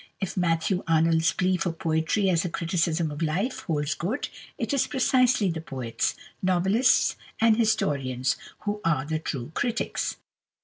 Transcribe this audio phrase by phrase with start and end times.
[0.19, 4.87] If Matthew Arnold's plea for poetry as a criticism of life holds good, it is
[4.87, 10.15] precisely the poets, novelists and historians who are the true critics.